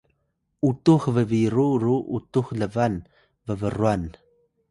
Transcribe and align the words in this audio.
utux 0.69 1.01
bbiru 1.15 1.67
ru 1.81 1.95
utux 2.17 2.47
lban 2.61 2.95
bbrwan 3.45 4.03